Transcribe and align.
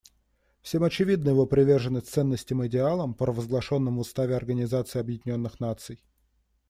Всем 0.63 0.83
очевидна 0.83 1.29
его 1.29 1.45
приверженность 1.45 2.07
ценностям 2.09 2.63
и 2.63 2.67
идеалам, 2.67 3.13
провозглашенным 3.13 3.97
в 3.97 3.99
Уставе 3.99 4.35
Организации 4.35 4.97
Объединенных 4.97 5.59
Наций. 5.59 6.01